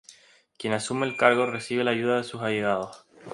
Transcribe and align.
Quien 0.57 0.73
asume 0.73 1.05
el 1.05 1.15
cargo 1.15 1.45
recibe 1.45 1.83
la 1.83 1.91
ayuda 1.91 2.17
de 2.17 2.23
sus 2.23 2.41
allegados. 2.41 3.05